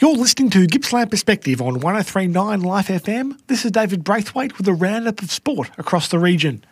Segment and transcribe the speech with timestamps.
[0.00, 3.36] You're listening to Gippsland Perspective on 1039 Life FM.
[3.48, 6.64] This is David Braithwaite with a roundup of sport across the region.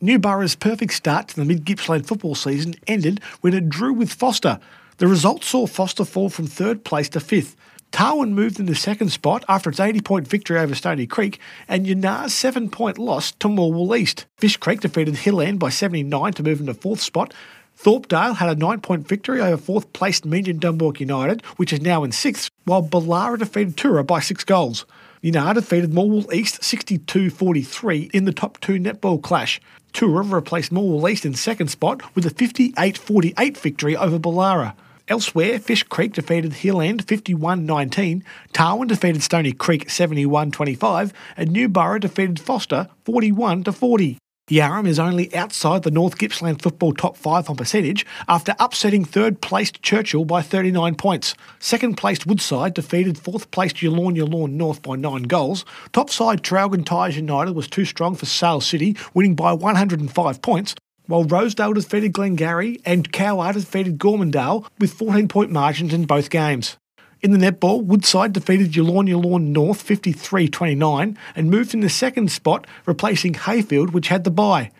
[0.00, 4.58] Newborough's perfect start to the mid Gippsland football season ended when it drew with Foster.
[4.96, 7.54] The result saw Foster fall from third place to fifth.
[7.92, 11.38] Tarwin moved into second spot after its 80 point victory over Stony Creek,
[11.68, 14.26] and Yinnar's 7 point loss to Morwell East.
[14.38, 17.32] Fish Creek defeated Hill End by 79 to move into fourth spot,
[17.76, 22.04] Thorpdale had a nine point victory over fourth placed Meeniyan Dumbalk United, which is now
[22.04, 24.86] in sixth, while Boolarra defeated Toora by six goals.
[25.20, 29.60] United defeated Morwell East 62 43 in the top two netball clash.
[29.92, 34.74] Toora replaced Morwell East in second spot with a 58 48 victory over Boolarra.
[35.08, 41.50] Elsewhere, Fish Creek defeated Hill End 51 19, Tarwin defeated Stony Creek 71 25, and
[41.50, 44.18] Newborough defeated Foster 41 40.
[44.50, 49.40] Yarram is only outside the North Gippsland football top five on percentage after upsetting third
[49.40, 51.36] placed Churchill by 39 points.
[51.60, 55.64] Second placed Woodside defeated fourth placed Yallourn Yallourn North by nine goals.
[55.92, 60.74] Top side Traralgon Tyers United was too strong for Sale City, winning by 105 points.
[61.06, 66.76] While Rosedale defeated Glengarry and Cowwarr defeated Gormandale with 14 point margins in both games.
[67.22, 72.32] In the netball, Woodside defeated Yallourn Yallourn North 53 29 and moved in the second
[72.32, 74.72] spot, replacing Heyfield, which had the bye.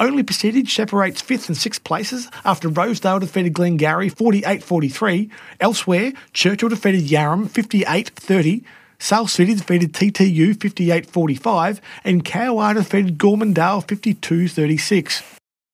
[0.00, 5.28] Only percentage separates fifth and sixth places after Rosedale defeated Glengarry 48 43.
[5.60, 8.64] Elsewhere, Churchill defeated Yarram 58 30.
[8.98, 15.22] Sale City defeated TTU 58 45, and Cowwarr defeated Gormandale 52 36.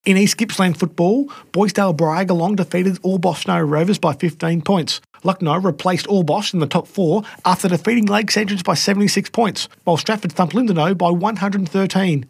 [0.05, 5.01] In East Gippsland football, Boisdale Briagolong defeated All Snow Rovers by 15 points.
[5.25, 9.97] Lucknow replaced Orbost in the top four after defeating Lakes Entrance by 76 points, while
[9.97, 12.27] Stratford thumped Lindenow by 113.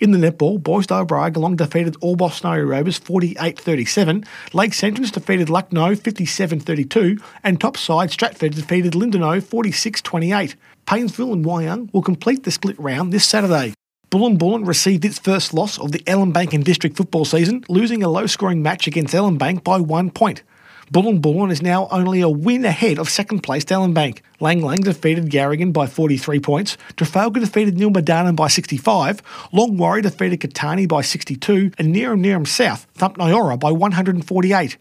[0.00, 5.96] In the netball, Boys Boisdale Briagolong defeated Orbost Snowy Rovers 48-37, Lakes Entrance defeated Lucknow
[5.96, 10.54] 57-32, and top side Stratford defeated Lindenow 46-28.
[10.86, 13.74] Paynesville and Wy Yung will complete the split round this Saturday.
[14.10, 18.08] Buln Buln received its first loss of the Ellinbank and District football season, losing a
[18.08, 20.42] low scoring match against Ellinbank by one point.
[20.90, 24.20] Buln is now only a win ahead of second place Ellinbank.
[24.40, 29.22] Lang Lang defeated Yarragon by 43 points, Trafalgar defeated Nilma Darnum by 65,
[29.52, 34.78] Longwarry defeated Catani by 62, and Neerim Neerim South thumped Nyora by 148.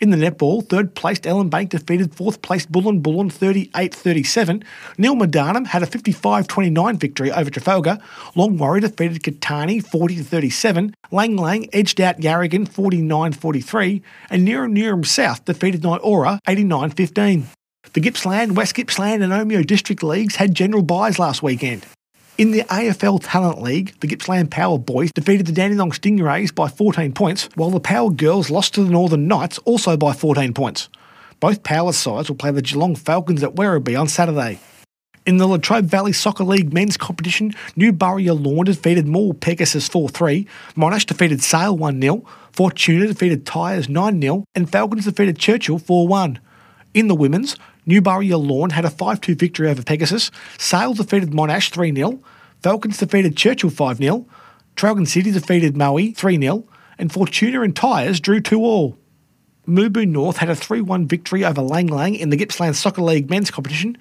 [0.00, 4.62] In the netball, third placed Ellinbank defeated fourth placed Buln Buln 38 37.
[4.96, 7.98] Nilma Darnum had a 55 29 victory over Trafalgar.
[8.36, 10.94] Longwarry defeated Catani 40 37.
[11.10, 14.02] Lang Lang edged out Yarragon 49 43.
[14.30, 17.48] And Neerim Neerim South defeated Nyora 89 15.
[17.94, 21.84] The Gippsland, West Gippsland, and Omeo District Leagues had general byes last weekend.
[22.38, 27.12] In the AFL Talent League, the Gippsland Power Boys defeated the Dandenong Stingrays by 14
[27.12, 30.88] points, while the Power Girls lost to the Northern Knights also by 14 points.
[31.40, 34.60] Both Power sides will play the Geelong Falcons at Werribee on Saturday.
[35.26, 40.46] In the Latrobe Valley Soccer League men's competition, New Lawn defeated Moore Pegasus 4 3,
[40.76, 46.06] Monash defeated Sale 1 0, Fortuna defeated Tyers 9 0, and Falcons defeated Churchill 4
[46.06, 46.38] 1.
[46.94, 47.56] In the women's,
[47.86, 52.20] Newbury Lawn had a 5 2 victory over Pegasus, Sale defeated Monash 3 0,
[52.62, 54.26] Falcons defeated Churchill 5 0,
[54.76, 56.64] Traralgon City defeated Maui 3 0,
[56.98, 58.98] and Fortuna and Tyers drew 2 all.
[59.66, 63.28] Mirboo North had a 3 1 victory over Lang Lang in the Gippsland Soccer League
[63.28, 63.98] men's competition,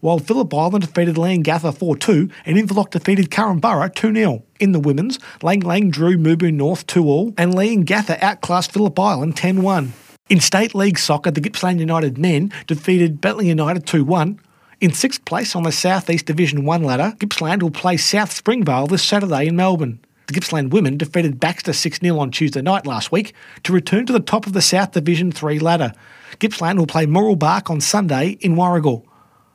[0.00, 4.42] while Phillip Island defeated Leongatha 4 2 and Inverloch defeated Korumburra 2 0.
[4.58, 9.36] In the women's, Lang Lang drew Mirboo North 2 all and Leongatha outclassed Phillip Island
[9.36, 9.92] 10 1.
[10.30, 14.38] In State League Soccer, the Gippsland United men defeated Bentleigh United 2 1.
[14.80, 18.86] In sixth place on the South East Division 1 ladder, Gippsland will play South Springvale
[18.86, 19.98] this Saturday in Melbourne.
[20.28, 24.12] The Gippsland women defeated Baxter 6 0 on Tuesday night last week to return to
[24.12, 25.92] the top of the South Division 3 ladder.
[26.38, 29.02] Gippsland will play Mooroolbark on Sunday in Warragul.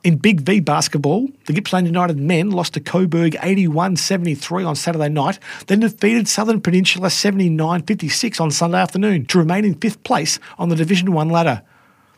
[0.06, 5.08] In Big V basketball, the Gippsland United men lost to Coburg 81 73 on Saturday
[5.08, 10.38] night, then defeated Southern Peninsula 79 56 on Sunday afternoon to remain in fifth place
[10.58, 11.60] on the Division 1 ladder.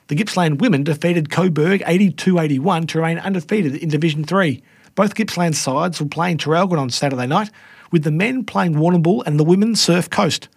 [0.08, 4.62] The Gippsland women defeated Coburg 82 81 to remain undefeated in Division 3.
[4.94, 7.50] Both Gippsland sides will play in Traralgon on Saturday night,
[7.90, 10.50] with the men playing Warrnambool and the women Surf Coast.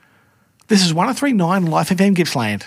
[0.67, 2.65] This is 1039 Life FM Gippsland.